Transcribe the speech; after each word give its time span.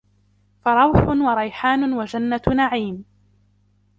فَرَوْحٌ 0.65 1.03
وَرَيْحَانٌ 1.07 1.93
وَجَنَّةُ 1.93 2.41
نَعِيمٍ 2.55 3.05